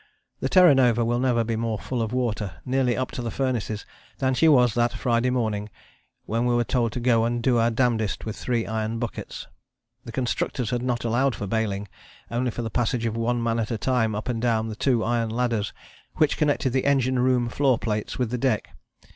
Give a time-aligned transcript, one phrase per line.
[0.39, 3.85] The Terra Nova will never be more full of water, nearly up to the furnaces,
[4.17, 5.69] than she was that Friday morning,
[6.25, 9.45] when we were told to go and do our damndest with three iron buckets.
[10.03, 11.87] The constructors had not allowed for baling,
[12.31, 15.03] only for the passage of one man at a time up and down the two
[15.03, 15.71] iron ladders
[16.15, 18.71] which connected the engine room floor plates with the deck.